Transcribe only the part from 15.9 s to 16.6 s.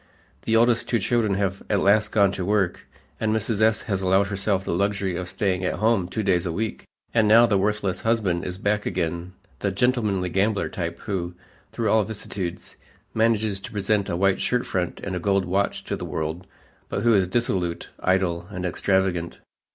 the world,